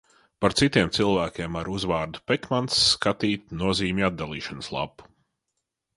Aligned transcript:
Par 0.43 0.53
citiem 0.59 0.87
cilvēkiem 0.97 1.57
ar 1.59 1.69
uzvārdu 1.73 2.23
Pekmans 2.31 2.79
skatīt 2.95 3.55
nozīmju 3.63 4.09
atdalīšanas 4.11 4.75
lapu. 4.79 5.11